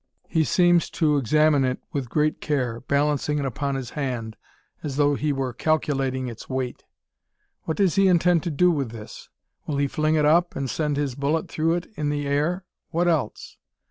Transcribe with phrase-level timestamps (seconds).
[0.27, 4.35] He seems to examine it with great care, balancing it upon his hand,
[4.81, 6.83] as though he were calculating its weight.
[7.65, 9.29] What does he intend to do with this?
[9.67, 12.65] Will he fling it up, and send his bullet through it in the air?
[12.89, 13.57] What else?